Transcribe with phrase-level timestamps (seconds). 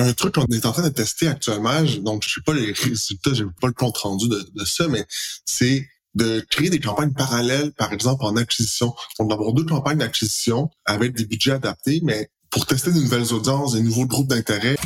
[0.00, 3.34] un truc qu'on est en train de tester actuellement, donc je sais pas les résultats,
[3.34, 5.04] j'ai pas le compte rendu de, de ça, mais
[5.44, 8.94] c'est de créer des campagnes parallèles, par exemple en acquisition.
[9.18, 13.32] On va avoir deux campagnes d'acquisition avec des budgets adaptés, mais pour tester de nouvelles
[13.32, 14.76] audiences, des nouveaux groupes d'intérêt.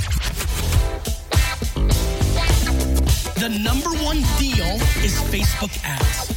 [3.37, 6.29] The number one deal is Facebook ads.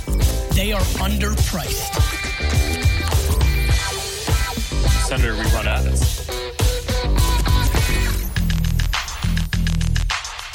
[0.55, 1.93] They are underpriced.
[5.07, 6.26] Senator, we run ads.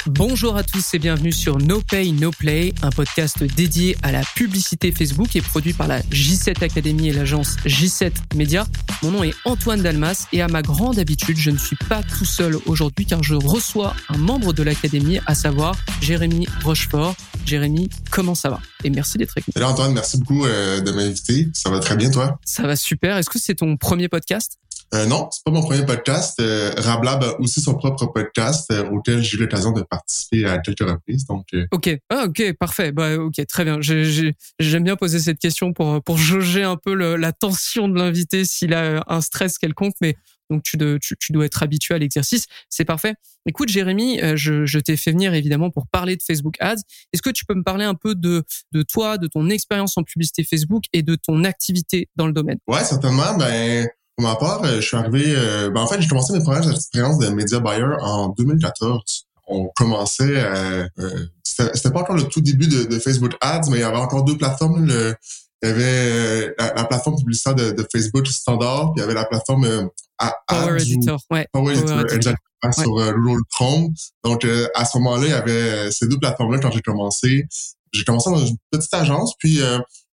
[0.07, 4.21] Bonjour à tous et bienvenue sur No Pay No Play, un podcast dédié à la
[4.35, 8.65] publicité Facebook et produit par la J7 Academy et l'agence J7 Media.
[9.01, 12.25] Mon nom est Antoine Dalmas et à ma grande habitude, je ne suis pas tout
[12.25, 17.15] seul aujourd'hui car je reçois un membre de l'académie, à savoir Jérémy Rochefort.
[17.45, 18.59] Jérémy, comment ça va?
[18.83, 19.53] Et merci d'être avec nous.
[19.53, 21.47] Salut Antoine, merci beaucoup euh, de m'inviter.
[21.53, 22.39] Ça va très bien toi?
[22.43, 23.17] Ça va super.
[23.17, 24.59] Est-ce que c'est ton premier podcast?
[24.93, 26.39] Euh, non, c'est pas mon premier podcast.
[26.39, 30.59] Euh, Rablab a aussi son propre podcast euh, auquel j'ai eu l'occasion de participer à
[30.59, 31.25] quelques reprises.
[31.25, 32.91] Donc, euh, ok, ah, ok, parfait.
[32.91, 33.79] Bah, ok, très bien.
[33.81, 38.45] J'aime bien poser cette question pour pour jauger un peu le, la tension de l'invité
[38.45, 40.15] s'il a un stress quelconque, mais
[40.49, 42.45] donc tu, de, tu, tu, dois être habitué à l'exercice.
[42.69, 43.15] C'est parfait.
[43.47, 46.81] Écoute, Jérémy, euh, je, je t'ai fait venir évidemment pour parler de Facebook Ads.
[47.11, 50.03] Est-ce que tu peux me parler un peu de, de toi, de ton expérience en
[50.03, 52.59] publicité Facebook et de ton activité dans le domaine?
[52.67, 53.35] Ouais, certainement.
[53.37, 55.23] Ben pour ma part, euh, je suis arrivé.
[55.27, 59.27] Euh, ben en fait, j'ai commencé mes premières expériences de media buyer en 2014.
[59.47, 60.23] On commençait.
[60.23, 63.83] Euh, euh c'était pas encore le tout début de, de, Facebook Ads, mais il y
[63.83, 64.87] avait encore deux plateformes.
[64.87, 65.13] Le,
[65.61, 69.25] il y avait la, plateforme publicitaire de, de, Facebook standard, puis il y avait la
[69.25, 71.47] plateforme Ads Power Editor, ouais.
[71.53, 73.93] Power, Editor, exactement, sur Google Chrome.
[74.23, 77.45] Donc à ce moment-là, il y avait ces deux plateformes-là quand j'ai commencé.
[77.91, 79.61] J'ai commencé dans une petite agence, puis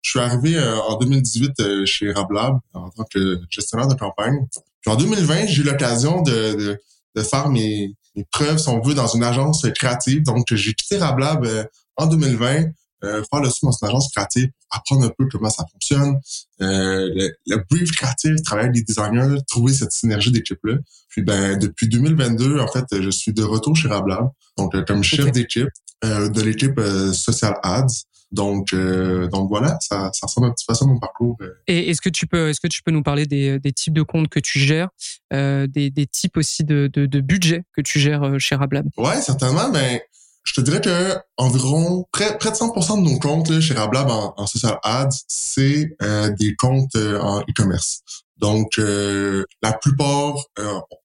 [0.03, 4.47] je suis arrivé euh, en 2018 euh, chez Rablab en tant que gestionnaire de campagne.
[4.81, 6.81] Puis en 2020, j'ai eu l'occasion de, de,
[7.15, 10.23] de, faire mes, mes preuves, si on veut, dans une agence créative.
[10.23, 11.65] Donc, j'ai quitté Rablab euh,
[11.97, 12.67] en 2020,
[13.03, 16.19] euh, faire le saut dans une agence créative, apprendre un peu comment ça fonctionne,
[16.63, 20.77] euh, le, le, brief créatif, travailler avec des designers, trouver cette synergie d'équipe-là.
[21.09, 25.33] Puis ben depuis 2022, en fait, je suis de retour chez Rablab, donc comme chef
[25.33, 25.69] d'équipe
[26.03, 26.81] de l'équipe
[27.13, 28.05] Social Ads.
[28.33, 31.37] Donc, euh, donc voilà, ça, ça ressemble un petit peu à ça mon parcours.
[31.41, 31.51] Euh.
[31.67, 34.03] Et est-ce que tu peux, est-ce que tu peux nous parler des, des types de
[34.03, 34.89] comptes que tu gères,
[35.33, 38.89] euh, des, des types aussi de, de, de budget que tu gères euh, chez Rablab?
[38.97, 39.69] Ouais, certainement.
[39.71, 39.99] Ben,
[40.45, 44.09] je te dirais que environ près, près de 100% de nos comptes là, chez Rablab
[44.09, 48.03] en, en social ads, c'est euh, des comptes en e-commerce.
[48.39, 50.35] Donc, la plupart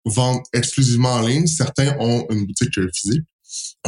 [0.05, 1.47] vendent exclusivement en ligne.
[1.47, 3.25] Certains ont une boutique physique.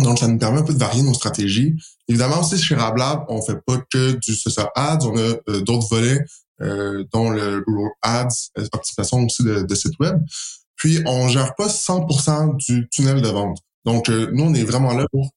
[0.01, 1.75] Donc, ça nous permet un peu de varier nos stratégies.
[2.07, 4.99] Évidemment, aussi, chez Rablab, on fait pas que du social ads.
[5.03, 6.23] On a euh, d'autres volets,
[6.61, 10.21] euh, dont le Google Ads, optimisation aussi de, de site web.
[10.75, 13.57] Puis, on gère pas 100% du tunnel de vente.
[13.85, 15.31] Donc, euh, nous, on est vraiment là pour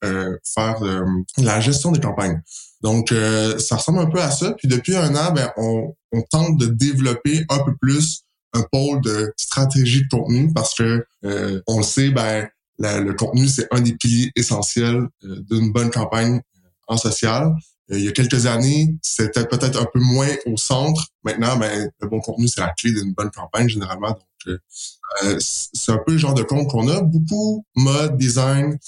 [0.45, 0.77] faire
[1.39, 2.41] la gestion des campagnes.
[2.83, 3.15] Donc,
[3.59, 4.53] ça ressemble un peu à ça.
[4.53, 9.01] Puis, depuis un an, ben, on, on tente de développer un peu plus un pôle
[9.03, 11.07] de stratégie de contenu parce que
[11.67, 12.49] on le sait, ben
[12.81, 17.53] le contenu, c'est un des piliers essentiels euh, d'une bonne campagne euh, en social.
[17.91, 21.09] Euh, il y a quelques années, c'était peut-être un peu moins au centre.
[21.25, 24.11] Maintenant, ben, le bon contenu, c'est la clé d'une bonne campagne généralement.
[24.11, 24.59] Donc,
[25.41, 27.03] c'est un peu le genre de compte qu'on a.
[27.03, 28.79] Beaucoup mode, design,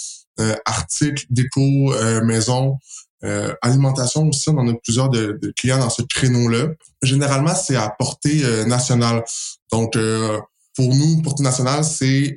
[0.65, 1.93] articles, déco,
[2.25, 2.79] maison,
[3.61, 4.49] alimentation aussi.
[4.49, 6.69] On en a plusieurs de, de clients dans ce créneau-là.
[7.03, 9.25] Généralement, c'est à portée nationale.
[9.73, 9.99] Donc,
[10.75, 12.35] pour nous, portée nationale, c'est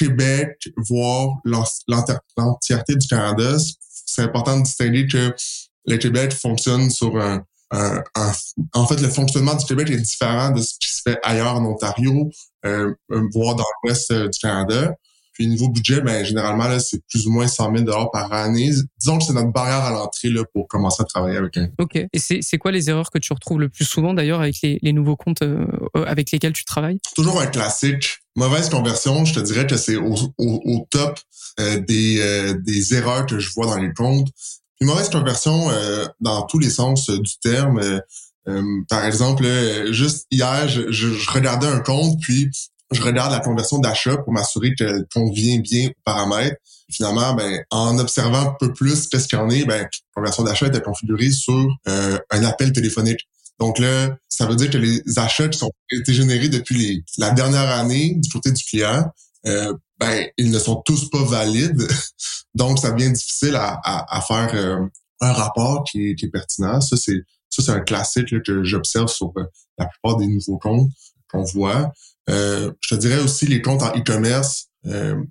[0.00, 3.56] Québec, voire l'entièreté du Canada.
[4.06, 5.34] C'est important de distinguer que
[5.86, 8.02] le Québec fonctionne sur un, un,
[8.74, 11.64] en fait, le fonctionnement du Québec est différent de ce qui se fait ailleurs en
[11.64, 12.30] Ontario,
[12.64, 12.92] euh,
[13.32, 14.94] voire dans l'ouest euh, du Canada.
[15.32, 18.70] Puis niveau budget, ben généralement là, c'est plus ou moins 100 000 dollars par année.
[18.98, 21.68] Disons que c'est notre barrière à l'entrée là pour commencer à travailler avec un.
[21.78, 21.96] Ok.
[21.96, 24.78] Et c'est c'est quoi les erreurs que tu retrouves le plus souvent d'ailleurs avec les,
[24.82, 26.98] les nouveaux comptes euh, avec lesquels tu travailles?
[27.14, 28.19] Toujours un classique.
[28.36, 31.18] Mauvaise conversion, je te dirais que c'est au, au, au, top
[31.58, 34.28] euh, des euh, des erreurs que je vois dans les comptes.
[34.80, 38.00] Une mauvaise conversion euh, dans tous les sens du terme.
[38.88, 39.44] par exemple,
[39.90, 42.50] juste hier, je, je, je regardais un compte, puis
[42.90, 46.56] je regarde la conversion d'achat pour m'assurer que convient bien aux paramètres.
[46.90, 50.42] finalement, ben, en observant un peu plus qu'est-ce qu'il y en est, ben, la conversion
[50.42, 53.28] d'achat était configurée sur euh, un appel téléphonique.
[53.60, 57.68] Donc là, ça veut dire que les achats qui sont été générés depuis la dernière
[57.68, 59.12] année du côté du client,
[59.46, 61.86] euh, ben, ils ne sont tous pas valides.
[62.54, 64.86] Donc, ça devient difficile à, faire euh,
[65.20, 66.80] un rapport qui est, pertinent.
[66.80, 69.44] Ça, c'est un classique que j'observe sur euh,
[69.78, 70.90] la plupart des nouveaux comptes
[71.30, 71.92] qu'on voit.
[72.28, 74.68] Je te dirais aussi les comptes en e-commerce.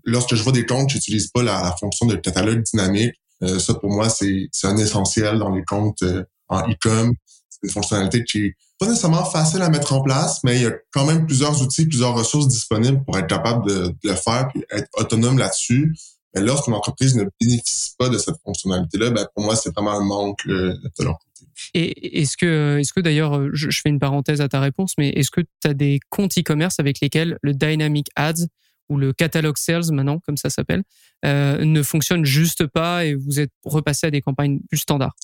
[0.04, 3.74] Lorsque je vois des comptes qui n'utilisent pas la, la, fonction de catalogue dynamique, ça
[3.74, 6.04] pour moi, c'est un essentiel dans les comptes
[6.48, 7.14] en e-com.
[7.50, 10.66] C'est une fonctionnalité qui est pas nécessairement facile à mettre en place, mais il y
[10.66, 14.64] a quand même plusieurs outils, plusieurs ressources disponibles pour être capable de, le faire puis
[14.72, 15.96] être autonome là-dessus.
[16.36, 20.04] Mais lorsqu'une entreprise ne bénéficie pas de cette fonctionnalité-là, ben pour moi, c'est vraiment un
[20.04, 21.48] manque de leur côté.
[21.74, 25.10] Et est-ce que, est-ce que d'ailleurs, je, je, fais une parenthèse à ta réponse, mais
[25.10, 28.46] est-ce que tu as des comptes e-commerce avec lesquels le Dynamic Ads
[28.90, 30.84] ou le catalogue sales maintenant, comme ça s'appelle,
[31.26, 35.16] euh, ne fonctionne juste pas et vous êtes repassé à des campagnes plus standards?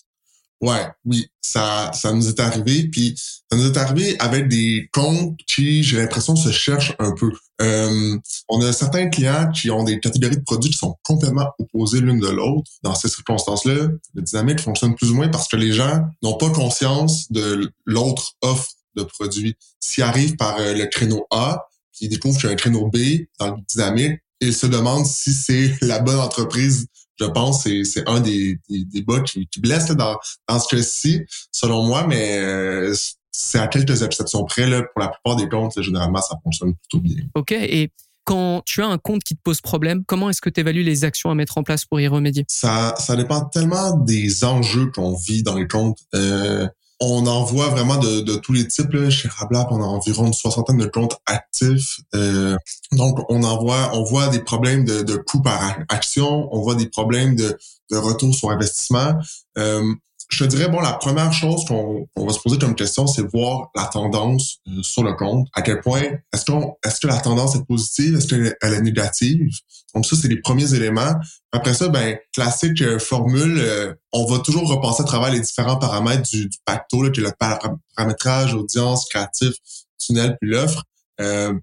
[0.61, 2.87] Ouais, oui, ça, ça nous est arrivé.
[2.87, 3.15] Puis
[3.51, 7.31] ça nous est arrivé avec des comptes qui, j'ai l'impression, se cherchent un peu.
[7.61, 8.17] Euh,
[8.49, 12.19] on a certains clients qui ont des catégories de produits qui sont complètement opposées l'une
[12.19, 12.69] de l'autre.
[12.83, 16.49] Dans ces circonstances-là, le dynamique fonctionne plus ou moins parce que les gens n'ont pas
[16.49, 19.55] conscience de l'autre offre de produits.
[19.79, 22.87] S'ils arrivent par euh, le créneau A, puis ils découvrent qu'il y a un créneau
[22.87, 22.97] B
[23.39, 26.87] dans le dynamique, ils se demandent si c'est la bonne entreprise
[27.19, 30.17] je pense que c'est un des, des, des bas qui, qui blesse dans,
[30.49, 31.21] dans ce cas-ci,
[31.51, 32.93] selon moi, mais euh,
[33.31, 34.67] c'est à quelques exceptions près.
[34.67, 37.23] Là, pour la plupart des comptes, généralement, ça fonctionne plutôt bien.
[37.35, 37.51] OK.
[37.51, 37.91] Et
[38.23, 41.03] quand tu as un compte qui te pose problème, comment est-ce que tu évalues les
[41.03, 42.43] actions à mettre en place pour y remédier?
[42.47, 45.99] Ça, ça dépend tellement des enjeux qu'on vit dans les comptes.
[46.15, 46.67] Euh,
[46.99, 48.93] on en voit vraiment de, tous les types.
[48.93, 49.09] Là.
[49.09, 51.99] Chez Rablab, on a environ une soixantaine de comptes actifs.
[52.13, 52.55] Euh,
[52.93, 56.75] donc, on en voit, on voit des problèmes de, de coûts par action, on voit
[56.75, 57.57] des problèmes de,
[57.91, 59.15] de retour sur investissement.
[59.57, 59.93] Euh,
[60.29, 63.69] je te dirais, bon, la première chose qu'on va se poser comme question, c'est voir
[63.75, 65.47] la tendance euh, sur le compte.
[65.53, 66.03] À quel point
[66.33, 69.49] est-ce qu'on est-ce que la tendance est positive, est-ce qu'elle est négative?
[69.95, 71.15] Donc ça, c'est les premiers éléments.
[71.51, 75.77] Après ça, ben classique euh, formule, euh, on va toujours repasser à travers les différents
[75.77, 79.53] paramètres du, du pacto, là, qui est le paramétrage, audience, créatif,
[79.97, 80.83] tunnel, puis l'offre.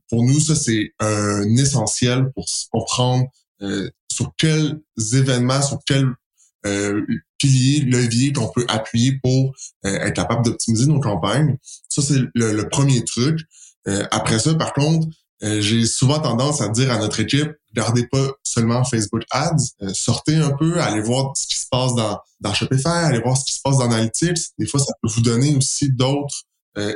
[0.09, 3.27] pour nous, ça, c'est un essentiel pour comprendre
[4.11, 4.81] sur quels
[5.13, 6.13] événements, sur quels
[6.65, 7.05] euh,
[7.39, 9.53] piliers, leviers qu'on peut appuyer pour
[9.85, 11.57] euh, être capable d'optimiser nos campagnes.
[11.89, 13.41] Ça, c'est le, premier truc.
[13.89, 15.09] Euh, après ça, par contre,
[15.43, 20.37] euh, j'ai souvent tendance à dire à notre équipe, gardez pas seulement Facebook Ads, sortez
[20.37, 23.55] un peu, allez voir ce qui se passe dans, dans Shopify, allez voir ce qui
[23.55, 24.39] se passe dans Analytics.
[24.59, 26.45] Des fois, ça peut vous donner aussi d'autres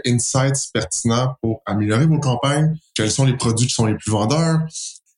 [0.06, 2.78] insights pertinents pour améliorer vos campagnes.
[2.94, 4.60] Quels sont les produits qui sont les plus vendeurs?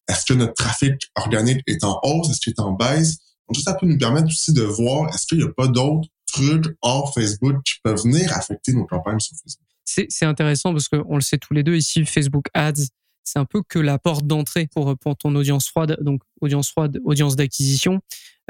[0.09, 2.31] Est-ce que notre trafic organique est en hausse?
[2.31, 3.19] Est-ce qu'il est en baisse?
[3.49, 6.77] Donc, ça peut nous permettre aussi de voir est-ce qu'il n'y a pas d'autres trucs
[6.83, 9.67] hors Facebook qui peuvent venir affecter nos campagnes sur Facebook?
[9.85, 12.89] C'est intéressant parce qu'on le sait tous les deux ici, Facebook Ads,
[13.29, 16.99] c'est un peu que la porte d'entrée pour, pour ton audience froide, donc audience froide,
[17.05, 18.01] audience d'acquisition,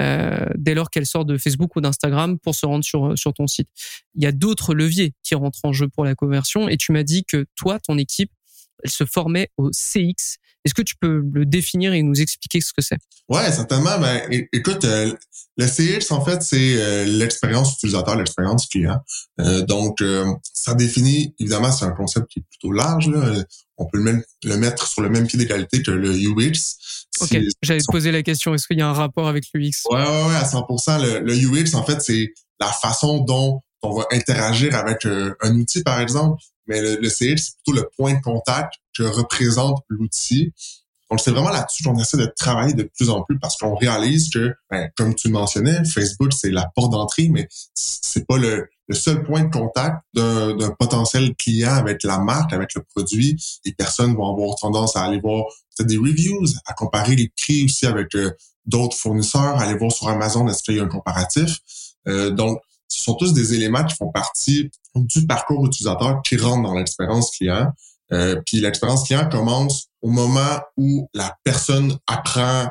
[0.00, 3.46] euh, dès lors qu'elle sort de Facebook ou d'Instagram pour se rendre sur, sur ton
[3.46, 3.68] site.
[4.14, 7.02] Il y a d'autres leviers qui rentrent en jeu pour la conversion et tu m'as
[7.02, 8.30] dit que toi, ton équipe,
[8.82, 10.38] elle se formait au CX
[10.68, 12.98] est-ce que tu peux le définir et nous expliquer ce que c'est?
[13.28, 13.98] Ouais, certainement.
[13.98, 14.20] Ben,
[14.52, 15.14] écoute, euh,
[15.56, 19.00] le CX, en fait, c'est euh, l'expérience utilisateur, l'expérience client.
[19.40, 20.02] Euh, donc,
[20.42, 23.08] ça définit, évidemment, c'est un concept qui est plutôt large.
[23.08, 23.44] Là.
[23.78, 26.76] On peut le, même, le mettre sur le même pied d'égalité que le UX.
[27.20, 29.70] Ok, j'allais te poser la question, est-ce qu'il y a un rapport avec l'UX?
[29.90, 31.02] Ouais, ouais, ouais, à 100%.
[31.02, 35.82] Le, le UX, en fait, c'est la façon dont on va interagir avec un outil,
[35.82, 36.42] par exemple.
[36.68, 40.52] Mais le, le c'est plutôt le point de contact que représente l'outil.
[41.10, 44.28] Donc, c'est vraiment là-dessus qu'on essaie de travailler de plus en plus parce qu'on réalise
[44.30, 48.68] que, ben, comme tu le mentionnais, Facebook, c'est la porte d'entrée, mais c'est pas le,
[48.90, 53.36] seul point de contact d'un potentiel client avec la marque, avec le produit.
[53.64, 55.44] Les personnes vont avoir tendance à aller voir
[55.80, 58.32] des reviews, à comparer les prix aussi avec euh,
[58.66, 61.58] d'autres fournisseurs, aller voir sur Amazon est-ce qu'il y a un comparatif?
[62.08, 66.68] Euh, donc, ce sont tous des éléments qui font partie du parcours utilisateur qui rentrent
[66.68, 67.72] dans l'expérience client.
[68.12, 72.70] Euh, puis l'expérience client commence au moment où la personne apprend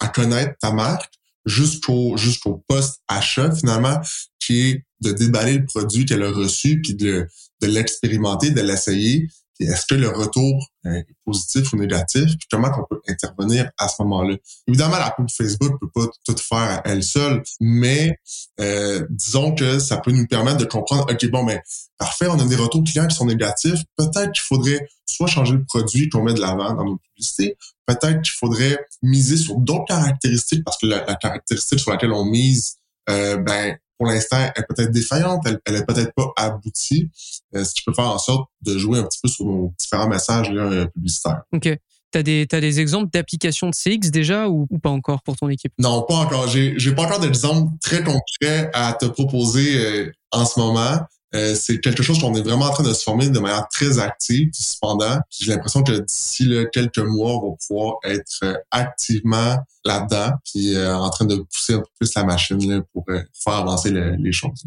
[0.00, 1.12] à connaître ta marque
[1.44, 4.00] jusqu'au jusqu'au post achat finalement
[4.38, 7.26] qui est de déballer le produit qu'elle a reçu puis de,
[7.62, 9.28] de l'expérimenter de l'essayer
[9.64, 14.00] est-ce que le retour est positif ou négatif, puis comment on peut intervenir à ce
[14.02, 14.36] moment-là.
[14.66, 18.18] Évidemment, la pub Facebook peut pas tout faire elle seule, mais
[18.60, 21.62] euh, disons que ça peut nous permettre de comprendre, OK, bon, mais
[21.98, 25.64] parfait, on a des retours clients qui sont négatifs, peut-être qu'il faudrait soit changer le
[25.64, 30.64] produit qu'on met de l'avant dans nos publicités, peut-être qu'il faudrait miser sur d'autres caractéristiques,
[30.64, 32.76] parce que la, la caractéristique sur laquelle on mise,
[33.10, 37.10] euh, ben, pour l'instant, elle est peut-être défaillante, elle, elle est peut-être pas aboutie,
[37.54, 40.08] euh, ce qui peut faire en sorte de jouer un petit peu sur nos différents
[40.08, 41.42] messages là, euh, publicitaires.
[41.52, 41.68] OK.
[42.10, 45.74] T'as des, as des exemples d'applications de CX déjà ou, pas encore pour ton équipe?
[45.78, 46.48] Non, pas encore.
[46.48, 51.00] J'ai, j'ai pas encore d'exemple très concret à te proposer euh, en ce moment.
[51.34, 53.98] Euh, c'est quelque chose qu'on est vraiment en train de se former de manière très
[53.98, 54.48] active.
[54.52, 60.74] Cependant, j'ai l'impression que d'ici quelques mois, on va pouvoir être euh, activement là-dedans, puis
[60.74, 64.64] euh, en train de pousser un peu plus la machine pour faire avancer les choses.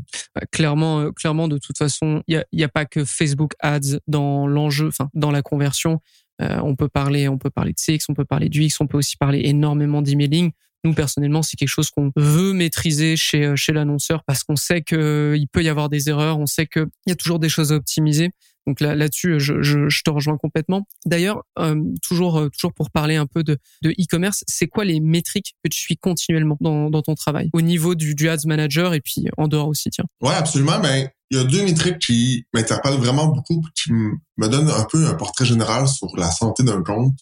[0.51, 4.88] Clairement, clairement, de toute façon, il n'y a, a, pas que Facebook Ads dans l'enjeu,
[4.88, 6.00] enfin dans la conversion.
[6.39, 8.98] on peut parler, on peut parler de CX, on peut parler du X, on peut
[8.98, 10.51] aussi parler énormément d'emailing.
[10.83, 14.81] Nous, personnellement, c'est quelque chose qu'on veut maîtriser chez, euh, chez l'annonceur parce qu'on sait
[14.81, 17.71] qu'il euh, peut y avoir des erreurs, on sait qu'il y a toujours des choses
[17.71, 18.31] à optimiser.
[18.67, 20.88] Donc là, là-dessus, je, je, je, te rejoins complètement.
[21.05, 21.75] D'ailleurs, euh,
[22.07, 25.79] toujours, toujours pour parler un peu de, de e-commerce, c'est quoi les métriques que tu
[25.79, 27.50] suis continuellement dans, dans ton travail?
[27.53, 30.05] Au niveau du, du ads manager et puis en dehors aussi, tiens.
[30.21, 30.79] Ouais, absolument.
[30.79, 35.07] Ben, il y a deux métriques qui m'interpellent vraiment beaucoup, qui me donnent un peu
[35.07, 37.17] un portrait général sur la santé d'un compte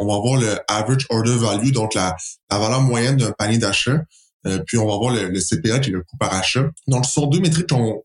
[0.00, 2.16] on va avoir le average order value, donc la,
[2.50, 4.00] la valeur moyenne d'un panier d'achat.
[4.46, 6.70] Euh, puis on va avoir le, CPA qui est le coût par achat.
[6.86, 8.02] Donc, ce sont deux métriques qu'on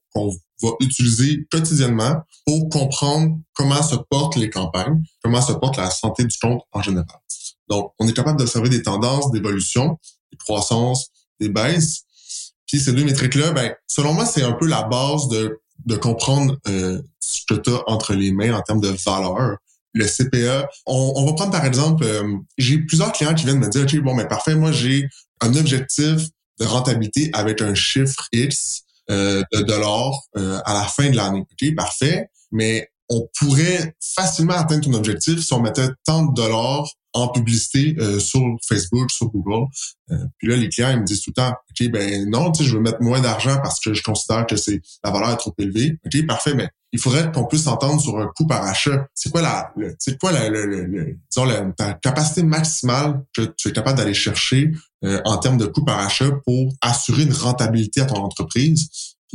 [0.61, 6.25] va utiliser quotidiennement pour comprendre comment se portent les campagnes, comment se porte la santé
[6.25, 7.19] du compte en général.
[7.69, 9.97] Donc, on est capable d'observer des tendances d'évolution,
[10.31, 11.07] des croissances,
[11.39, 12.01] des baisses.
[12.67, 16.57] Puis ces deux métriques-là, ben, selon moi, c'est un peu la base de, de comprendre
[16.67, 19.57] euh, ce que tu as entre les mains en termes de valeur
[19.95, 20.69] le CPA.
[20.85, 24.13] On, va prendre par exemple, euh, j'ai plusieurs clients qui viennent me dire, OK, bon,
[24.13, 25.07] mais parfait, moi j'ai
[25.41, 26.27] un objectif
[26.59, 31.45] de rentabilité avec un chiffre X euh, de dollars euh, à la fin de l'année.
[31.49, 36.87] OK, parfait, mais on pourrait facilement atteindre ton objectif si on mettait tant de dollars
[37.13, 39.67] en publicité sur Facebook, sur Google.
[40.37, 42.75] puis là, les clients, ils me disent tout le temps, OK, ben non, tu je
[42.75, 45.97] veux mettre moins d'argent parce que je considère que c'est la valeur est trop élevée.
[46.05, 49.05] OK, parfait, mais il faudrait qu'on puisse s'entendre sur un coût par achat.
[49.13, 53.97] C'est quoi la, c'est quoi la, disons la, ta capacité maximale que tu es capable
[53.97, 54.71] d'aller chercher
[55.03, 58.89] euh, en termes de coût par achat pour assurer une rentabilité à ton entreprise?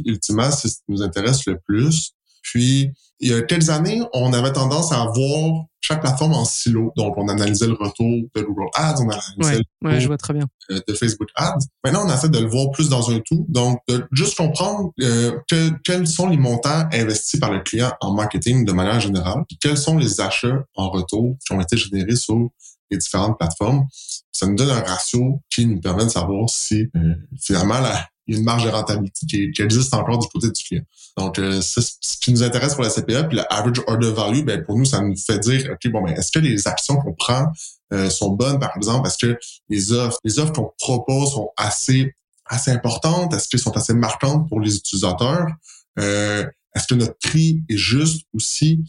[0.07, 2.13] ultimement, c'est ce qui nous intéresse le plus.
[2.43, 6.93] Puis, il y a quelques années, on avait tendance à voir chaque plateforme en silo.
[6.97, 10.33] Donc, on analysait le retour de Google Ads, on analysait le retour je vois très
[10.33, 10.47] bien.
[10.71, 11.59] Euh, de Facebook Ads.
[11.85, 13.45] Maintenant, on essaie de le voir plus dans un tout.
[13.49, 15.39] Donc, de juste comprendre euh,
[15.85, 19.99] quels sont les montants investis par le client en marketing de manière générale, quels sont
[19.99, 22.51] les achats en retour qui ont été générés sur
[22.91, 23.87] les différentes plateformes.
[24.33, 28.45] Ça nous donne un ratio qui nous permet de savoir si euh, finalement la, une
[28.45, 30.83] marge de rentabilité qui, existe encore du côté du client.
[31.17, 31.81] Donc, euh, ce
[32.21, 35.01] qui nous intéresse pour la CPA, puis la average order value, ben pour nous, ça
[35.01, 37.47] nous fait dire, OK, bon, ben, est-ce que les actions qu'on prend
[37.93, 39.07] euh, sont bonnes, par exemple?
[39.07, 42.15] Est-ce que les offres, les offres qu'on propose sont assez,
[42.47, 43.35] assez importantes?
[43.35, 45.49] Est-ce qu'elles sont assez marquantes pour les utilisateurs?
[45.99, 48.85] Euh, est-ce que notre prix est juste aussi?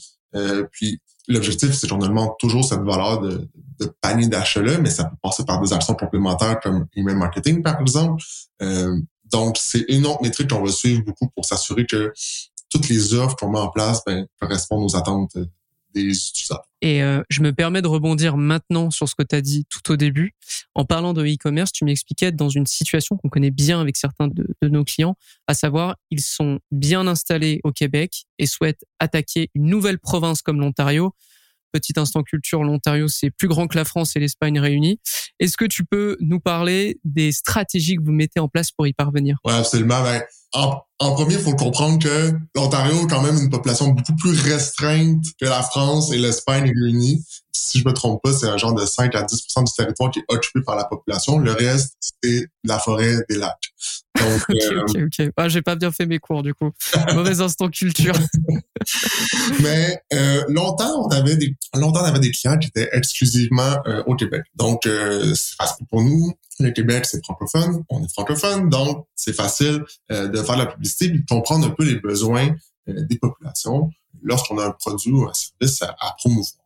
[0.72, 3.50] puis l'objectif, c'est qu'on demande toujours cette valeur de,
[3.82, 7.82] de panier d'achat-là, mais ça peut passer par des actions complémentaires comme email marketing, par
[7.82, 8.24] exemple.
[8.62, 8.96] Euh,
[9.32, 12.14] donc, c'est une autre métrique qu'on va suivre beaucoup pour s'assurer que
[12.70, 15.38] toutes les offres qu'on met en place ben, correspondent aux attentes
[15.94, 16.68] des utilisateurs.
[16.82, 19.92] Et euh, je me permets de rebondir maintenant sur ce que tu as dit tout
[19.92, 20.34] au début.
[20.74, 24.48] En parlant de e-commerce, tu m'expliquais dans une situation qu'on connaît bien avec certains de,
[24.64, 25.16] nos clients,
[25.48, 30.60] à savoir ils sont bien installés au Québec et souhaitent attaquer une nouvelle province comme
[30.60, 31.14] l'Ontario
[31.72, 35.00] Petit instant culture, l'Ontario, c'est plus grand que la France et l'Espagne réunis.
[35.40, 38.94] Est-ce que tu peux nous parler des stratégies que vous mettez en place pour y
[38.94, 39.38] parvenir?
[39.46, 40.02] Oui, absolument.
[40.04, 40.22] Ben,
[40.54, 45.24] en, premier, il faut comprendre que l'Ontario a quand même une population beaucoup plus restreinte
[45.40, 47.24] que la France et l'Espagne réunies.
[47.54, 50.20] Si je me trompe pas, c'est un genre de 5 à 10% du territoire qui
[50.20, 51.38] est occupé par la population.
[51.38, 53.74] Le reste, c'est la forêt des lacs.
[54.20, 55.32] Donc, ok, euh, ok, ok.
[55.38, 56.72] Ah, j'ai pas bien fait mes cours, du coup.
[57.14, 58.14] Mauvais instant culture.
[59.62, 64.04] Mais euh, longtemps, on avait des longtemps on avait des clients qui étaient exclusivement euh,
[64.06, 64.44] au Québec.
[64.56, 66.34] Donc, euh, c'est facile pour nous.
[66.60, 67.84] Le Québec, c'est francophone.
[67.90, 71.72] On est francophone, donc c'est facile de faire de la publicité et de comprendre un
[71.72, 72.50] peu les besoins
[72.88, 73.90] des populations
[74.22, 76.61] lorsqu'on a un produit ou un service à, promouvoir.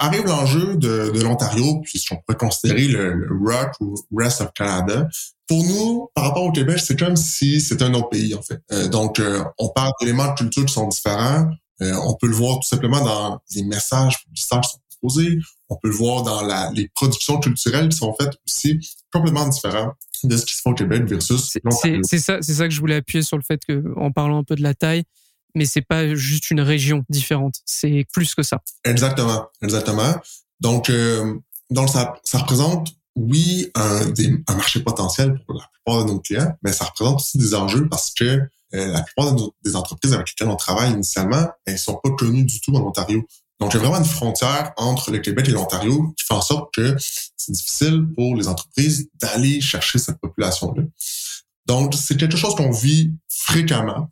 [0.00, 5.08] Arrive l'enjeu de, de l'Ontario, puisqu'on pourrait considérer le, le ROC ou Rest of Canada,
[5.46, 8.60] pour nous, par rapport au Québec, c'est comme si c'était un autre pays, en fait.
[8.72, 11.50] Euh, donc, euh, on parle d'éléments de culture qui sont différents.
[11.82, 15.38] Euh, on peut le voir tout simplement dans les messages publicitaires qui sont proposés.
[15.68, 18.78] On peut le voir dans la, les productions culturelles qui sont faites aussi
[19.12, 21.50] complètement différentes de ce qui se fait au Québec versus
[22.02, 24.44] C'est ça, c'est ça que je voulais appuyer sur le fait que, en parlant un
[24.44, 25.04] peu de la taille,
[25.54, 28.60] mais c'est pas juste une région différente, c'est plus que ça.
[28.84, 30.14] Exactement, exactement.
[30.60, 30.90] Donc,
[31.70, 34.12] donc ça, représente oui, un,
[34.48, 37.88] un, marché potentiel pour la plupart de nos clients, mais ça représente aussi des enjeux
[37.88, 38.40] parce que
[38.74, 39.34] euh, la plupart
[39.64, 43.24] des entreprises avec lesquelles on travaille initialement, elles sont pas connues du tout en Ontario.
[43.60, 46.40] Donc, il y a vraiment une frontière entre le Québec et l'Ontario qui fait en
[46.40, 50.82] sorte que c'est difficile pour les entreprises d'aller chercher cette population-là.
[51.66, 54.10] Donc, c'est quelque chose qu'on vit fréquemment.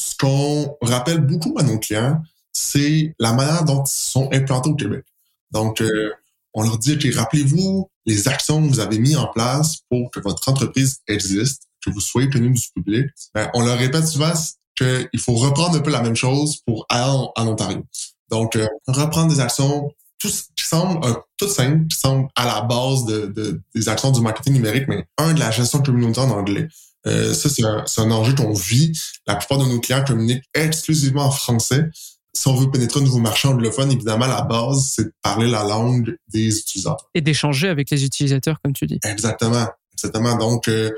[0.00, 4.74] Ce qu'on rappelle beaucoup à nos clients, c'est la manière dont ils sont implantés au
[4.74, 5.04] Québec.
[5.50, 6.10] Donc, euh,
[6.54, 10.20] on leur dit, OK, rappelez-vous les actions que vous avez mises en place pour que
[10.20, 13.06] votre entreprise existe, que vous soyez connu du public.
[13.34, 14.32] Ben, on leur répète souvent
[14.76, 17.04] qu'il faut reprendre un peu la même chose pour aller
[17.36, 17.84] en, Ontario.
[18.30, 23.04] Donc, euh, reprendre des actions qui semblent euh, toutes simples, qui semblent à la base
[23.04, 26.68] de, des actions du marketing numérique, mais un de la gestion communautaire en anglais.
[27.06, 28.92] Euh, ça, c'est un, un, enjeu qu'on vit.
[29.26, 31.88] La plupart de nos clients communiquent exclusivement en français
[32.32, 35.64] si on veut pénétrer un nouveau marché anglophone, évidemment, la base, c'est de parler la
[35.64, 37.10] langue des utilisateurs.
[37.14, 38.98] Et d'échanger avec les utilisateurs, comme tu dis.
[39.04, 39.66] Exactement.
[39.92, 40.36] Exactement.
[40.36, 40.90] Donc, euh,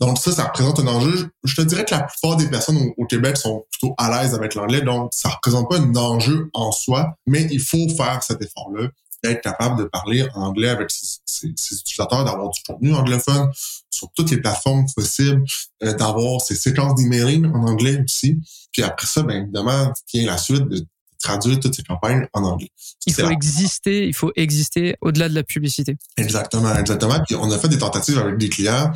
[0.00, 1.30] donc ça, ça représente un enjeu.
[1.44, 4.54] Je te dirais que la plupart des personnes au, Québec sont plutôt à l'aise avec
[4.54, 8.88] l'anglais, donc ça représente pas un enjeu en soi, mais il faut faire cet effort-là
[9.30, 13.50] être capable de parler anglais avec ses, utilisateurs, d'avoir du contenu anglophone
[13.90, 15.44] sur toutes les plateformes possibles,
[15.84, 18.38] euh, d'avoir ses séquences d'emailing en anglais aussi.
[18.72, 20.84] Puis après ça, bien évidemment, vient la suite de
[21.22, 22.70] traduire toutes ces campagnes en anglais.
[23.06, 25.96] Il faut exister, il faut exister au-delà de la publicité.
[26.16, 27.20] Exactement, exactement.
[27.26, 28.92] Puis on a fait des tentatives avec des clients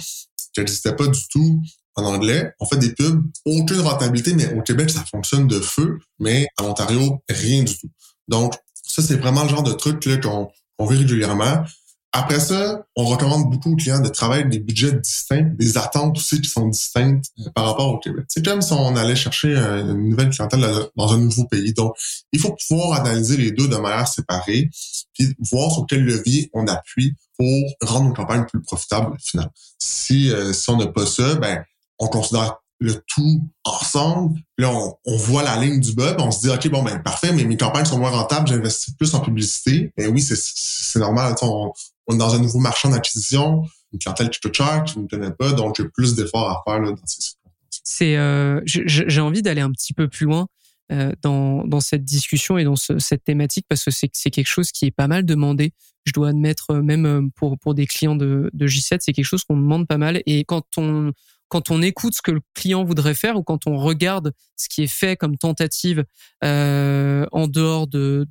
[0.52, 1.62] qui n'existaient pas du tout
[1.94, 2.52] en anglais.
[2.60, 6.66] On fait des pubs, aucune rentabilité, mais au Québec, ça fonctionne de feu, mais en
[6.66, 7.88] Ontario, rien du tout.
[8.28, 8.54] Donc,
[8.86, 11.64] ça, c'est vraiment le genre de truc qu'on on vit régulièrement.
[12.12, 16.16] Après ça, on recommande beaucoup aux clients de travailler avec des budgets distincts, des attentes
[16.16, 18.24] aussi qui sont distinctes euh, par rapport au Québec.
[18.28, 20.64] C'est comme si on allait chercher une nouvelle clientèle
[20.96, 21.74] dans un nouveau pays.
[21.74, 21.94] Donc,
[22.32, 24.70] il faut pouvoir analyser les deux de manière séparée,
[25.12, 29.52] puis voir sur quel levier on appuie pour rendre nos campagnes plus profitables finalement.
[29.78, 31.64] Si, euh, si on n'a pas ça, ben
[31.98, 34.38] on considère le tout ensemble.
[34.58, 34.70] Là,
[35.04, 37.56] on, voit la ligne du bas, on se dit, OK, bon, ben parfait, mais mes
[37.56, 39.92] campagnes sont moins rentables, j'investis plus en publicité.
[39.96, 41.34] Ben oui, c'est normal.
[41.42, 41.72] On,
[42.06, 45.32] on, est dans un nouveau marché d'acquisition, une clientèle qui coûte cher, qui ne connaît
[45.32, 47.34] pas, donc j'ai plus d'efforts à faire là, dans ces
[47.70, 50.46] C'est, euh, j'ai envie d'aller un petit peu plus loin.
[50.92, 54.86] Euh, dans, dans cette discussion et dans cette thématique parce que c'est quelque chose qui
[54.86, 55.72] est pas mal demandé.
[56.04, 59.42] Je dois admettre, euh, même pour, pour des clients de, de J7, c'est quelque chose
[59.42, 60.22] qu'on demande pas mal.
[60.26, 61.10] Et quand on,
[61.48, 64.82] quand on écoute ce que le client voudrait faire ou quand on regarde ce qui
[64.82, 66.04] est fait comme tentative
[66.44, 68.26] euh, en dehors de,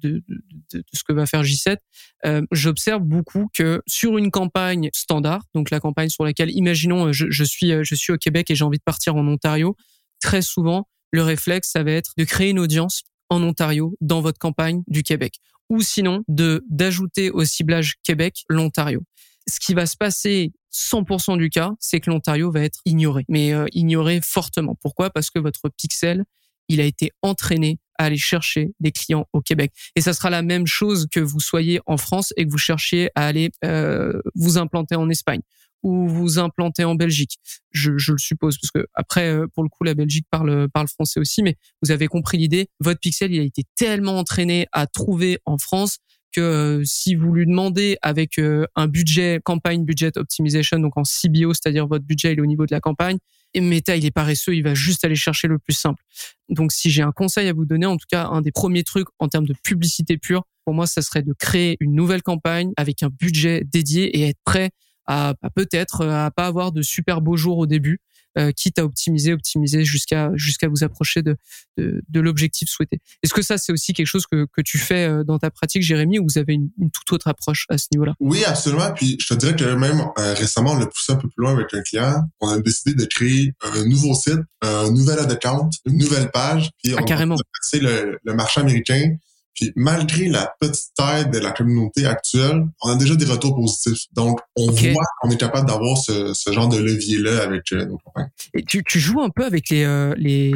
[0.72, 1.78] ce que va faire J7,
[2.26, 7.28] euh, j'observe beaucoup que sur une campagne standard, donc la campagne sur laquelle, imaginons, je,
[7.30, 9.76] je suis je suis au Québec et j'ai envie de partir en Ontario,
[10.20, 14.38] très souvent le réflexe ça va être de créer une audience en Ontario dans votre
[14.38, 15.36] campagne du Québec.
[15.70, 19.02] Ou sinon de d'ajouter au ciblage Québec l'Ontario.
[19.48, 23.54] Ce qui va se passer 100% du cas, c'est que l'Ontario va être ignoré, mais
[23.54, 24.76] euh, ignoré fortement.
[24.82, 25.10] Pourquoi?
[25.10, 26.26] Parce que votre pixel,
[26.68, 29.72] il a été entraîné à aller chercher des clients au Québec.
[29.96, 33.10] Et ça sera la même chose que vous soyez en France et que vous cherchiez
[33.16, 35.42] à aller euh, vous implanter en Espagne
[35.82, 37.38] ou vous implanter en Belgique.
[37.72, 40.88] Je, je, le suppose parce que après, euh, pour le coup, la Belgique parle parle
[40.88, 42.68] français aussi, mais vous avez compris l'idée.
[42.82, 46.00] Votre pixel, il a été tellement entraîné à trouver en France
[46.36, 51.04] que euh, si vous lui demandez avec euh, un budget campagne budget optimization donc en
[51.04, 53.18] CBO, c'est-à-dire votre budget il est au niveau de la campagne,
[53.54, 56.04] et Meta il est paresseux, il va juste aller chercher le plus simple.
[56.50, 59.08] Donc si j'ai un conseil à vous donner, en tout cas un des premiers trucs
[59.20, 63.04] en termes de publicité pure, pour moi ça serait de créer une nouvelle campagne avec
[63.04, 64.72] un budget dédié et être prêt
[65.08, 68.00] à, à peut-être à pas avoir de super beaux jours au début
[68.38, 71.36] euh, quitte à optimiser, optimiser jusqu'à jusqu'à vous approcher de,
[71.78, 73.00] de, de l'objectif souhaité.
[73.24, 75.82] Est-ce que ça, c'est aussi quelque chose que, que tu fais euh, dans ta pratique,
[75.82, 78.14] Jérémy, ou vous avez une, une toute autre approche à ce niveau-là?
[78.20, 78.92] Oui, absolument.
[78.94, 81.54] Puis je te dirais que même euh, récemment, on l'a poussé un peu plus loin
[81.54, 82.24] avec un client.
[82.42, 86.70] On a décidé de créer un nouveau site, un nouvel ad account, une nouvelle page.
[86.84, 87.36] Puis ah, on carrément.
[87.36, 89.16] a passé le, le marché américain
[89.56, 94.06] puis malgré la petite taille de la communauté actuelle, on a déjà des retours positifs.
[94.14, 97.98] Donc, on voit qu'on est capable d'avoir ce, ce, genre de levier-là avec euh, nos
[97.98, 98.30] campagnes.
[98.54, 100.54] Et tu, tu, joues un peu avec les, euh, les,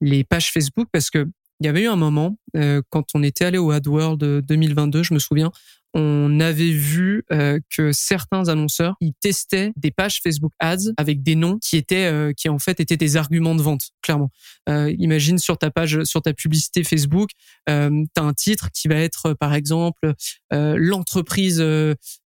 [0.00, 1.26] les pages Facebook parce que
[1.60, 5.14] il y avait eu un moment, euh, quand on était allé au AdWorld 2022, je
[5.14, 5.50] me souviens,
[5.94, 11.36] on avait vu euh, que certains annonceurs ils testaient des pages Facebook Ads avec des
[11.36, 14.30] noms qui étaient euh, qui en fait étaient des arguments de vente clairement.
[14.68, 17.30] Euh, imagine sur ta page sur ta publicité Facebook,
[17.68, 20.14] euh, tu as un titre qui va être par exemple
[20.50, 21.62] l'entreprise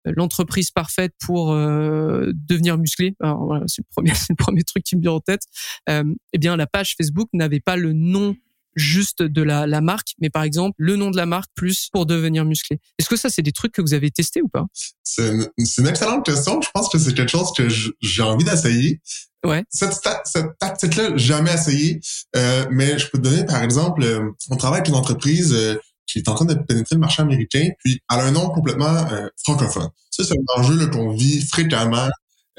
[0.04, 3.14] l'entreprise parfaite pour devenir musclé.
[3.20, 5.42] Voilà, c'est le premier c'est le premier truc qui me vient en tête.
[5.88, 8.36] eh bien la page Facebook n'avait pas le nom
[8.74, 12.06] juste de la, la, marque, mais par exemple le nom de la marque plus pour
[12.06, 12.78] devenir musclé.
[12.98, 14.66] Est-ce que ça, c'est des trucs que vous avez testés ou pas?
[15.02, 16.60] C'est une, une, excellente question.
[16.60, 19.00] Je pense que c'est quelque chose que j'ai envie d'essayer.
[19.44, 19.64] Ouais.
[19.70, 22.00] Cette, cette tactique-là, jamais essayé.
[22.36, 25.76] Euh, mais je peux te donner, par exemple, euh, on travaille avec une entreprise euh,
[26.08, 28.96] qui est en train de pénétrer le marché américain, puis elle a un nom complètement
[29.12, 29.90] euh, francophone.
[30.10, 32.08] Ça, c'est un enjeu qu'on vit fréquemment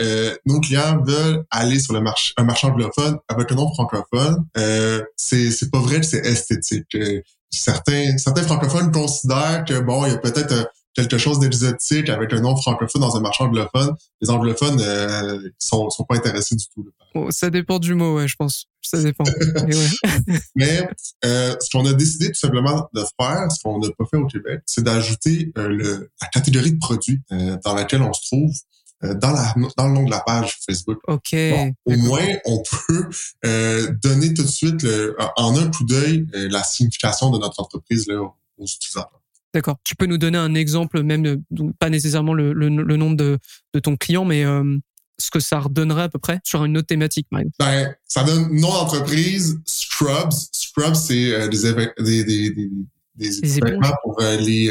[0.01, 4.45] euh, nos clients veulent aller sur le marché, un marché anglophone avec un nom francophone,
[4.57, 6.95] euh, c'est c'est pas vrai que c'est esthétique.
[6.95, 10.63] Euh, certains certains francophones considèrent que bon, il y a peut-être euh,
[10.95, 13.93] quelque chose d'exotique avec un nom francophone dans un marché anglophone.
[14.21, 16.88] Les anglophones euh, sont sont pas intéressés du tout.
[17.15, 18.65] Oh, ça dépend du mot, ouais, je pense.
[18.81, 19.23] Ça dépend.
[19.67, 20.39] Mais, ouais.
[20.55, 20.89] Mais
[21.25, 24.25] euh, ce qu'on a décidé tout simplement de faire, ce qu'on n'a pas fait au
[24.25, 28.53] Québec, c'est d'ajouter euh, la catégorie de produits euh, dans laquelle on se trouve
[29.01, 30.99] dans, la, dans le nom de la page Facebook.
[31.07, 31.33] Ok.
[31.33, 33.09] Bon, au moins, on peut
[33.45, 37.59] euh, donner tout de suite, le- en un coup d'œil, euh, la signification de notre
[37.62, 39.21] entreprise là, aux utilisateurs.
[39.53, 39.77] D'accord.
[39.83, 43.12] Tu peux nous donner un exemple, même euh, donc pas nécessairement le, le, le nom
[43.12, 43.39] de,
[43.73, 44.77] de ton client, mais euh,
[45.17, 47.49] ce que ça redonnerait à peu près sur une autre thématique, exemple.
[47.59, 50.31] Ben, ça donne nom d'entreprise, Scrubs.
[50.51, 52.69] Scrubs, c'est euh, des, des, des,
[53.15, 54.69] des, équipements pour euh, les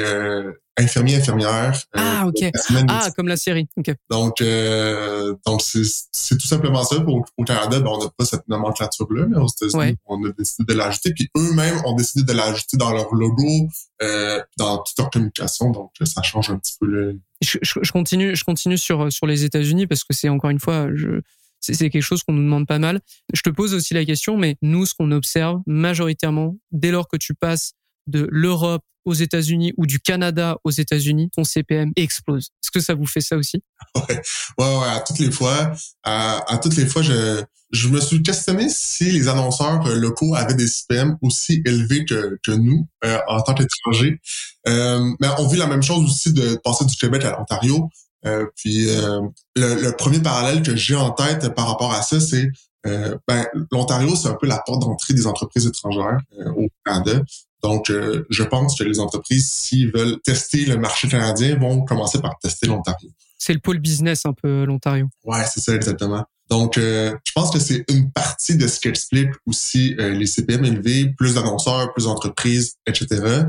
[0.79, 1.75] infirmiers, infirmières.
[1.97, 2.51] euh, Ah, ok.
[2.89, 3.67] Ah, comme la série.
[3.77, 3.91] Ok.
[4.11, 6.97] Donc, euh, donc c'est tout simplement ça.
[6.97, 9.97] Au Canada, ben, on n'a pas cette nomenclature-là, mais aux États-Unis, Ouais.
[10.07, 11.13] on a décidé de l'ajouter.
[11.15, 13.69] Puis eux-mêmes ont décidé de l'ajouter dans leur logo,
[14.03, 15.71] euh, dans toute leur communication.
[15.71, 17.21] Donc, ça change un petit peu le.
[17.41, 20.59] Je, je- je continue, je continue sur sur les États-Unis parce que c'est encore une
[20.61, 21.21] fois, je,
[21.61, 23.01] c'est quelque chose qu'on nous demande pas mal.
[23.33, 27.17] Je te pose aussi la question, mais nous, ce qu'on observe majoritairement, dès lors que
[27.17, 27.73] tu passes
[28.09, 32.51] de l'Europe aux États-Unis ou du Canada aux États-Unis, ton CPM explose.
[32.63, 33.63] Est-ce que ça vous fait ça aussi?
[33.97, 34.21] Ouais,
[34.59, 35.73] ouais, à toutes les fois,
[36.05, 37.43] à, toutes les fois, je,
[37.73, 42.53] je me suis questionné si les annonceurs locaux avaient des CPM aussi élevés que, que
[42.53, 44.21] nous euh, en tant qu'étrangers.
[44.67, 47.89] Euh, mais on vit la même chose aussi de passer du Québec à l'Ontario.
[48.27, 49.21] Euh, puis euh,
[49.57, 52.51] le, le premier parallèle que j'ai en tête par rapport à ça, c'est
[52.87, 57.23] euh, ben, l'Ontario, c'est un peu la porte d'entrée des entreprises étrangères euh, au Canada.
[57.63, 62.21] Donc, euh, je pense que les entreprises, s'ils veulent tester le marché canadien, vont commencer
[62.21, 63.11] par tester l'Ontario.
[63.37, 65.09] C'est le pôle business un peu l'Ontario.
[65.25, 66.25] Ouais, c'est ça exactement.
[66.51, 70.27] Donc, euh, je pense que c'est une partie de ce qui explique aussi euh, les
[70.27, 73.43] CPM élevés, plus d'annonceurs, plus d'entreprises, etc.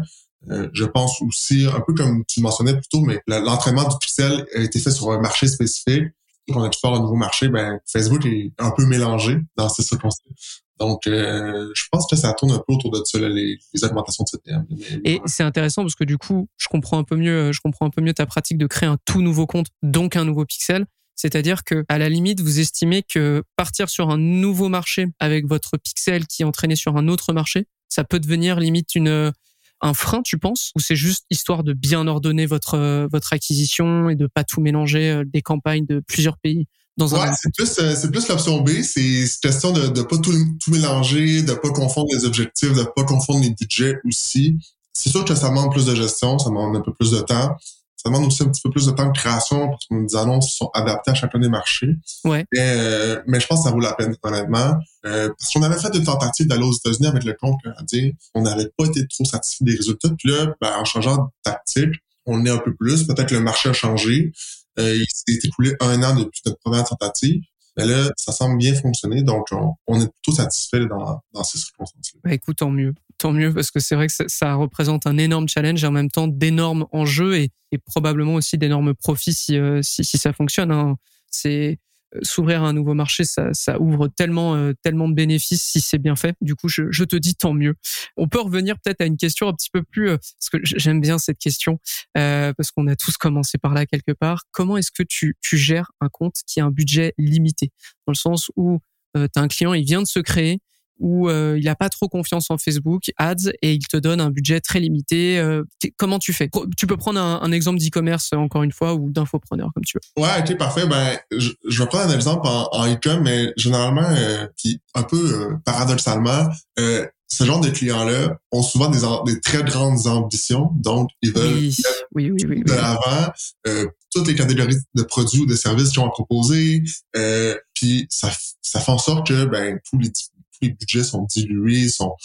[0.50, 3.84] Euh, je pense aussi, un peu comme tu le mentionnais plus tôt, mais le- l'entraînement
[3.88, 6.06] du pixel a été fait sur un marché spécifique.
[6.52, 10.64] Quand on faire un nouveau marché, ben Facebook est un peu mélangé dans ces circonstances.
[10.80, 14.30] Donc, euh, je pense que ça tourne un peu autour de ça, les, augmentations de
[14.30, 14.66] CPM.
[15.04, 17.90] Et c'est intéressant parce que du coup, je comprends un peu mieux, je comprends un
[17.90, 20.86] peu mieux ta pratique de créer un tout nouveau compte, donc un nouveau pixel.
[21.16, 25.78] C'est-à-dire que, à la limite, vous estimez que partir sur un nouveau marché avec votre
[25.78, 29.34] pixel qui est entraîné sur un autre marché, ça peut devenir limite une
[29.82, 34.10] un frein, tu penses, ou c'est juste histoire de bien ordonner votre euh, votre acquisition
[34.10, 36.68] et de pas tout mélanger euh, des campagnes de plusieurs pays?
[37.00, 40.02] Dans un Ouais, c'est plus euh, c'est plus l'option B, c'est c'est question de de
[40.04, 40.34] pas tout
[40.64, 44.58] tout mélanger, de pas confondre les objectifs, de pas confondre les budgets aussi.
[44.94, 47.56] C'est sûr que ça demande plus de gestion, ça demande un peu plus de temps.
[48.02, 50.56] Ça demande aussi un petit peu plus de temps de création parce que nos annonces
[50.56, 51.98] sont adaptées à chacun des marchés.
[52.24, 52.46] Ouais.
[52.54, 54.78] Mais, euh, mais je pense que ça vaut la peine, honnêtement.
[55.06, 58.12] Euh, parce qu'on avait fait une tentative d'aller aux États-Unis avec le compte canadien.
[58.36, 60.10] On n'avait pas été trop satisfait des résultats.
[60.18, 63.06] Puis là, ben, en changeant de tactique, on est un peu plus.
[63.06, 64.32] Peut-être que le marché a changé.
[64.78, 67.42] Euh, il s'est écoulé un an depuis notre première tentative.
[67.78, 69.24] Mais là, ça semble bien fonctionner.
[69.24, 69.48] Donc,
[69.88, 72.20] on, est plutôt satisfait dans, ces circonstances-là.
[72.24, 72.94] Bah écoute, tant mieux.
[73.18, 76.10] Tant mieux parce que c'est vrai que ça, représente un énorme challenge et en même
[76.10, 77.52] temps d'énormes enjeux et,
[77.86, 80.72] probablement aussi d'énormes profits si, euh, si, ça fonctionne.
[80.72, 80.96] Hein.
[81.30, 81.80] C'est
[82.22, 86.16] s'ouvrir à un nouveau marché, ça, ouvre tellement, euh, tellement de bénéfices si c'est bien
[86.16, 86.36] fait.
[86.42, 87.76] Du coup, je, je te dis tant mieux.
[88.18, 91.02] On peut revenir peut-être à une question un petit peu plus, euh, parce que j'aime
[91.02, 91.80] bien cette question,
[92.18, 94.44] euh, parce qu'on a tous commencé par là quelque part.
[94.52, 97.72] Comment est-ce que tu, gères un compte qui a un budget limité?
[98.08, 98.80] Dans le sens où
[99.18, 100.60] euh, un client, il vient de se créer,
[101.00, 104.30] où euh, il a pas trop confiance en Facebook Ads et il te donne un
[104.30, 105.40] budget très limité.
[105.40, 105.64] Euh,
[105.98, 106.50] comment tu fais?
[106.78, 110.24] Tu peux prendre un, un exemple d'e-commerce encore une fois ou d'infopreneur comme tu veux.
[110.24, 110.88] Ouais, ok, parfait.
[110.88, 115.04] Ben, je, je vais prendre un exemple en, en e-com, mais généralement, euh, puis un
[115.04, 116.48] peu euh, paradoxalement,
[116.80, 121.54] euh, ce genre de clients-là ont souvent des, des très grandes ambitions, donc ils veulent
[121.58, 121.76] Oui,
[122.16, 122.64] oui, oui, oui.
[122.64, 123.32] de l'avant
[123.68, 126.82] euh, toutes les catégories de produits ou de services qu'ils ont à proposer,
[127.16, 128.32] euh, puis ça,
[128.64, 130.12] ça fait en sorte que ben tous les
[130.62, 132.16] les budgets sont dilués, sont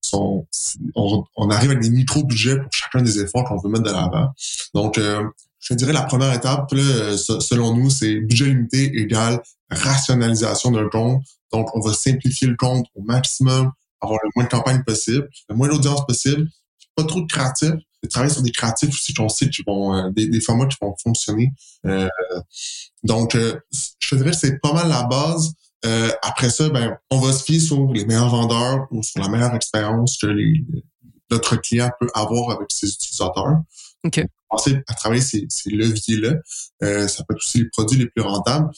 [0.00, 0.46] sont
[0.94, 4.32] on, arrive avec des micro-budgets pour chacun des efforts qu'on veut mettre de l'avant.
[4.74, 5.22] Donc, euh,
[5.60, 11.22] je dirais la première étape, selon nous, c'est budget limité égale rationalisation d'un compte.
[11.52, 15.54] Donc, on va simplifier le compte au maximum, avoir le moins de campagnes possible, le
[15.54, 16.48] moins d'audience possible,
[16.96, 20.10] pas trop de créatifs, de travailler sur des créatifs aussi qu'on sait qui vont, euh,
[20.10, 21.52] des, des formats qui vont fonctionner.
[21.86, 22.08] Euh,
[23.04, 23.58] donc, euh,
[23.98, 25.52] je te dirais que c'est pas mal la base.
[25.84, 29.28] Euh, après ça, ben, on va se fier sur les meilleurs vendeurs ou sur la
[29.28, 30.64] meilleure expérience que les,
[31.30, 33.56] notre client peut avoir avec ses utilisateurs.
[34.04, 34.24] OK.
[34.48, 36.34] Penser à travailler ces, ces leviers-là.
[36.82, 38.70] Euh, ça peut être aussi les produits les plus rentables.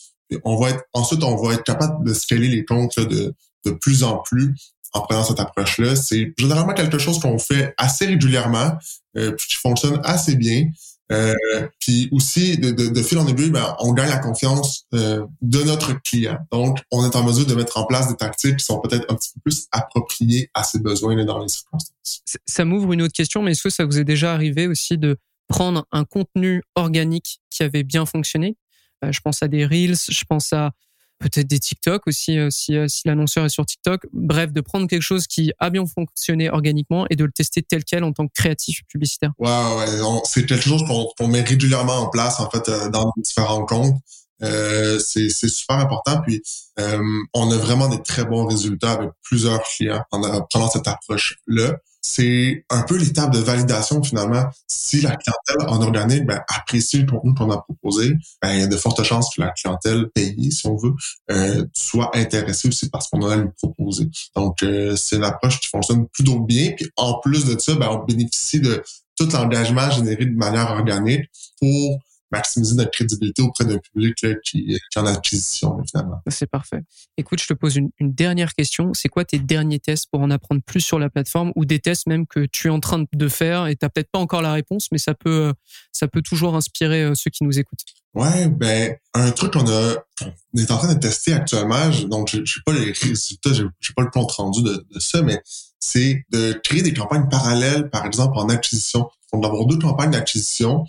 [0.45, 4.03] on va être, ensuite, on va être capable de scaler les comptes de, de plus
[4.05, 4.55] en plus
[4.95, 5.97] en prenant cette approche-là.
[5.97, 8.73] C'est généralement quelque chose qu'on fait assez régulièrement,
[9.17, 10.69] euh, puis qui fonctionne assez bien.
[11.12, 11.35] Euh,
[11.81, 15.62] puis aussi, de, de, de, fil en aiguille, ben, on gagne la confiance euh, de
[15.62, 16.38] notre client.
[16.51, 19.14] Donc, on est en mesure de mettre en place des tactiques qui sont peut-être un
[19.14, 22.23] petit peu plus appropriées à ses besoins là, dans les circonstances.
[22.47, 25.19] Ça m'ouvre une autre question, mais est-ce que ça vous est déjà arrivé aussi de
[25.47, 28.57] prendre un contenu organique qui avait bien fonctionné?
[29.05, 30.73] Euh, Je pense à des Reels, je pense à
[31.18, 34.07] peut-être des TikTok aussi euh, si, euh, si l'annonceur est sur TikTok.
[34.12, 37.85] Bref, de prendre quelque chose qui a bien fonctionné organiquement et de le tester tel
[37.85, 39.33] quel en tant que créatif publicitaire.
[39.38, 39.87] Ouais, ouais,
[40.24, 40.83] c'est quelque chose
[41.16, 43.96] qu'on met régulièrement en place en fait euh, dans différents comptes.
[44.42, 46.20] Euh, c'est super important.
[46.20, 46.42] Puis,
[46.77, 52.67] on a vraiment des très bons résultats avec plusieurs clients en prenant cette approche-là c'est
[52.69, 54.45] un peu l'étape de validation finalement.
[54.67, 58.12] Si la clientèle en organique ben, apprécie le contenu qu'on a proposé,
[58.43, 60.93] ben, il y a de fortes chances que la clientèle payée, si on veut,
[61.31, 64.11] euh, soit intéressée aussi parce qu'on a lui proposer.
[64.37, 66.73] Donc, euh, c'est une approche qui fonctionne plutôt bien.
[66.77, 68.85] Puis en plus de ça, ben, on bénéficie de
[69.17, 71.25] tout l'engagement généré de manière organique
[71.59, 72.01] pour
[72.35, 76.20] maximiser notre crédibilité auprès d'un public qui, est en acquisition, finalement.
[76.29, 76.83] C'est parfait.
[77.16, 78.92] Écoute, je te pose une, dernière question.
[78.94, 82.07] C'est quoi tes derniers tests pour en apprendre plus sur la plateforme ou des tests
[82.07, 84.53] même que tu es en train de faire et tu n'as peut-être pas encore la
[84.53, 85.53] réponse, mais ça peut,
[85.92, 87.85] ça peut toujours inspirer euh, ceux qui nous écoutent?
[88.14, 91.90] Ouais, ben un truc qu'on a, on est en train de tester actuellement.
[92.09, 95.40] Donc, je sais pas les résultats, j'ai pas le compte rendu de, de ça, mais
[95.81, 99.09] c'est de créer des campagnes parallèles, par exemple en acquisition.
[99.33, 100.85] Donc, d'avoir deux campagnes d'acquisition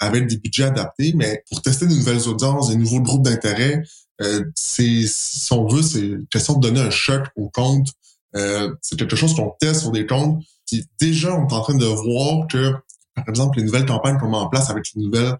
[0.00, 3.82] avec des budgets adaptés, mais pour tester de nouvelles audiences, des nouveaux groupes d'intérêt,
[4.22, 7.88] euh, c'est, si on veut, c'est question de donner un choc au compte.
[8.36, 11.76] Euh, c'est quelque chose qu'on teste sur des comptes qui déjà on est en train
[11.76, 12.72] de voir que,
[13.14, 15.36] par exemple, les nouvelles campagnes qu'on met en place avec les nouvelles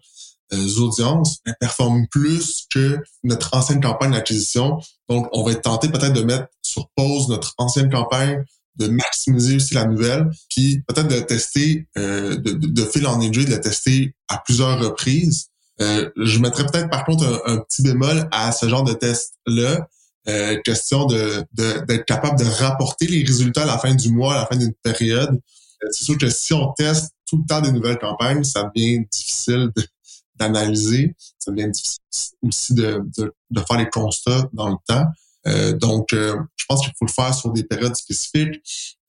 [0.53, 4.79] euh, audiences elles performent plus que notre ancienne campagne d'acquisition.
[5.09, 8.43] Donc, on va être tenté peut-être de mettre sur pause notre ancienne campagne
[8.75, 13.45] de maximiser aussi la nouvelle, puis peut-être de tester, euh, de, de, fil en aiguille,
[13.45, 15.47] de la tester à plusieurs reprises.
[15.81, 19.87] Euh, je mettrais peut-être par contre un, petit bémol à ce genre de test-là.
[20.27, 24.41] Euh, question de d'être capable de rapporter les résultats à la fin du mois, à
[24.41, 25.33] la fin d'une période.
[25.83, 29.03] Euh, c'est sûr que si on teste tout le temps des nouvelles campagnes, ça devient
[29.11, 29.71] difficile
[30.35, 31.15] d'analyser.
[31.39, 32.01] Ça devient difficile
[32.43, 35.05] aussi de, de, de faire les constats dans le temps.
[35.47, 38.61] Euh, donc, euh, je pense qu'il faut le faire sur des périodes spécifiques.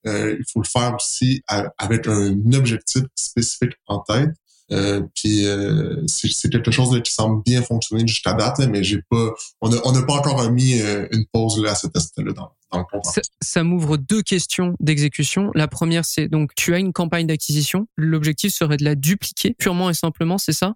[0.06, 1.42] Euh, il faut le faire aussi
[1.78, 4.30] avec un objectif spécifique en tête.
[4.70, 9.30] Euh, puis euh, c'est quelque chose qui semble bien fonctionner jusqu'à date, mais j'ai pas,
[9.60, 12.84] on n'a on a pas encore mis une pause là, à ce test-là dans, le
[13.02, 15.50] Ça, ça m'ouvre deux questions d'exécution.
[15.54, 17.86] La première, c'est donc tu as une campagne d'acquisition.
[17.96, 20.74] L'objectif serait de la dupliquer purement et simplement, c'est ça?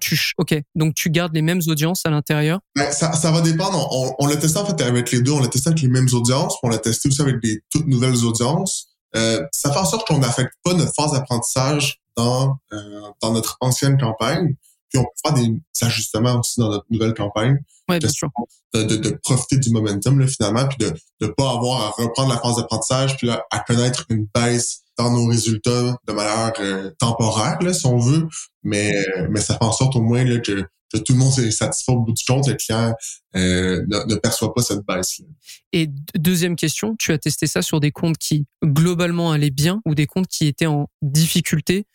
[0.00, 2.60] Tu, ok, donc tu gardes les mêmes audiences à l'intérieur?
[2.74, 3.88] Ben, ça, ça va dépendre.
[3.92, 5.32] On, on l'a testé en fait avec les deux.
[5.32, 6.56] On l'a testé avec les mêmes audiences.
[6.62, 8.88] On l'a testé aussi avec des toutes nouvelles audiences.
[9.16, 13.56] Euh, ça fait en sorte qu'on n'affecte pas notre phase d'apprentissage dans euh, dans notre
[13.60, 14.54] ancienne campagne.
[14.88, 17.58] Puis on peut faire des ajustements aussi dans notre nouvelle campagne.
[17.88, 18.28] Ouais, bien sûr.
[18.74, 22.30] De, de, de, profiter du momentum là, finalement, puis de ne pas avoir à reprendre
[22.30, 26.90] la phase d'apprentissage, puis là, à connaître une baisse dans nos résultats de manière euh,
[26.98, 28.26] temporaire, là, si on veut,
[28.62, 31.50] mais, mais ça fait en sorte au moins là, que, que tout le monde est
[31.50, 32.94] satisfait au bout du compte, le client
[33.36, 35.26] euh, ne, ne, perçoit pas cette baisse-là.
[35.72, 39.94] Et deuxième question, tu as testé ça sur des comptes qui globalement allaient bien ou
[39.94, 41.86] des comptes qui étaient en difficulté?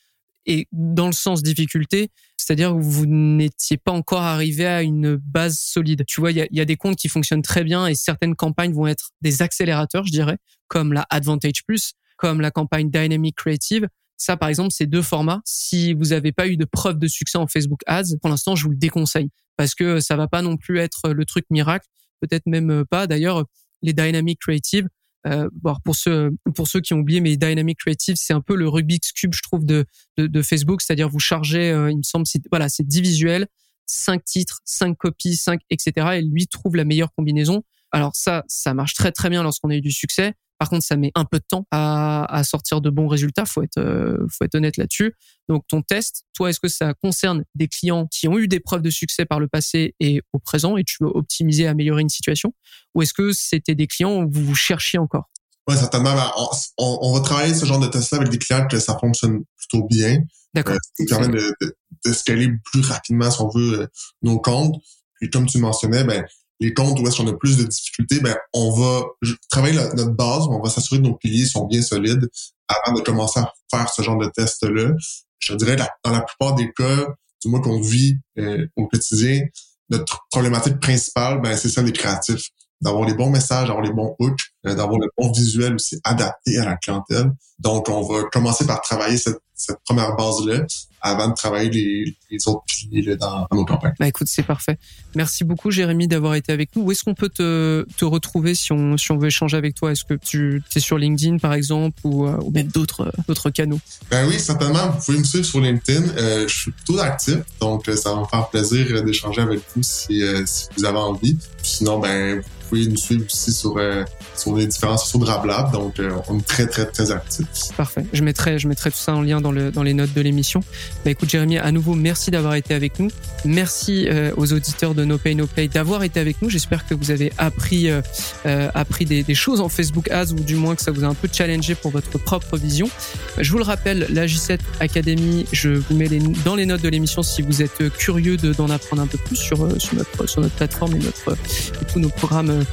[0.48, 5.60] Et dans le sens difficulté, c'est-à-dire où vous n'étiez pas encore arrivé à une base
[5.60, 6.04] solide.
[6.08, 8.36] Tu vois, il y a, y a, des comptes qui fonctionnent très bien et certaines
[8.36, 10.38] campagnes vont être des accélérateurs, je dirais,
[10.68, 13.88] comme la Advantage Plus comme la campagne Dynamic Creative.
[14.16, 15.42] Ça, par exemple, c'est deux formats.
[15.44, 18.64] Si vous n'avez pas eu de preuve de succès en Facebook Ads, pour l'instant, je
[18.66, 21.88] vous le déconseille parce que ça va pas non plus être le truc miracle.
[22.20, 23.08] Peut-être même pas.
[23.08, 23.46] D'ailleurs,
[23.82, 24.88] les Dynamic Creative,
[25.26, 25.50] euh,
[25.84, 29.12] pour ceux pour ceux qui ont oublié, mais Dynamic Creative, c'est un peu le Rubik's
[29.12, 30.84] cube, je trouve, de de, Facebook.
[30.84, 33.48] C'est-à-dire vous chargez, euh, il me semble, voilà, c'est 10 visuels,
[33.88, 36.18] 5 titres, 5 copies, 5 etc.
[36.18, 37.64] Et lui trouve la meilleure combinaison.
[37.92, 40.36] Alors ça, ça marche très très bien lorsqu'on a eu du succès.
[40.62, 43.46] Par contre, ça met un peu de temps à, à sortir de bons résultats.
[43.46, 45.16] Faut être, euh, faut être honnête là-dessus.
[45.50, 48.84] Donc, ton test, toi, est-ce que ça concerne des clients qui ont eu des preuves
[48.84, 52.54] de succès par le passé et au présent et tu veux optimiser, améliorer une situation,
[52.94, 55.32] ou est-ce que c'était des clients où vous cherchiez encore?
[55.68, 56.14] Oui, certainement.
[56.14, 59.44] Ben, on, on, va travailler ce genre de test-là avec des clients que ça fonctionne
[59.58, 60.20] plutôt bien.
[60.54, 60.76] D'accord.
[60.76, 63.88] Euh, permet de, de, de, scaler plus rapidement, si on veut, euh,
[64.22, 64.76] nos comptes.
[65.16, 66.24] Puis, comme tu mentionnais, ben
[66.62, 69.04] les comptes où est-ce qu'on a plus de difficultés, ben on va
[69.50, 72.30] travailler notre base, on va s'assurer que nos piliers sont bien solides
[72.68, 74.92] avant de commencer à faire ce genre de test-là.
[75.40, 77.08] Je dirais dans la plupart des cas,
[77.44, 79.42] du moins qu'on vit euh, au quotidien,
[79.90, 82.50] notre problématique principale, ben, c'est celle des créatifs.
[82.80, 86.66] D'avoir les bons messages, d'avoir les bons hooks, d'avoir le bon visuel aussi adapté à
[86.66, 87.32] la clientèle.
[87.60, 90.66] Donc, on va commencer par travailler cette, cette première base-là
[91.04, 93.94] avant de travailler les, les autres piliers là, dans, dans nos campagnes.
[94.00, 94.78] Bah écoute, c'est parfait.
[95.16, 96.84] Merci beaucoup, Jérémy, d'avoir été avec nous.
[96.84, 99.92] Où est-ce qu'on peut te, te retrouver si on, si on veut échanger avec toi?
[99.92, 103.80] Est-ce que tu es sur LinkedIn, par exemple, ou, euh, ou même d'autres d'autres canaux?
[104.12, 104.92] Ben oui, certainement.
[104.92, 106.04] Vous pouvez me suivre sur LinkedIn.
[106.18, 109.82] Euh, je suis plutôt actif, donc euh, ça va me faire plaisir d'échanger avec vous
[109.82, 111.36] si, euh, si vous avez envie.
[111.64, 114.04] Sinon, ben vous pouvez nous suivre aussi sur euh,
[114.52, 115.72] sur les différents sociaux de.
[115.72, 117.46] Donc, euh, on est très, très, très actifs.
[117.78, 118.06] Parfait.
[118.14, 120.62] Je mettrai, je mettrai tout ça en lien dans, le, dans les notes de l'émission.
[121.06, 123.10] Bah écoute, Jérémy, à nouveau, merci d'avoir été avec nous.
[123.46, 126.50] Merci euh, aux auditeurs de No Pay No Play d'avoir été avec nous.
[126.50, 128.02] J'espère que vous avez appris, euh,
[128.46, 131.30] appris des, choses en Facebook Ads ou du moins que ça vous a un peu
[131.32, 132.90] challengé pour votre propre vision.
[133.38, 136.10] Je vous le rappelle, la J7 Academy, je vous mets
[136.44, 139.82] dans les notes de l'émission si vous êtes curieux d'en apprendre un peu plus sur,
[139.82, 142.66] sur, notre, sur notre plateforme et, notre, et tous nos programmes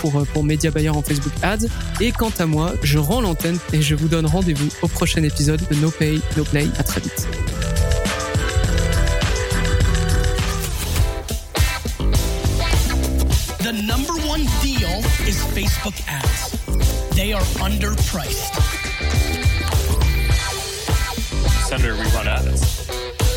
[0.00, 1.66] pour, pour Media Buyer Facebook Ads.
[2.00, 5.60] Et quant à moi, je rends l'antenne et je vous donne rendez-vous au prochain épisode
[5.70, 6.68] de No Pay, No Play.
[6.78, 7.26] À très vite.
[16.08, 17.14] Ads.
[17.14, 18.54] They are underpriced.
[21.66, 23.27] Senator, we run ads.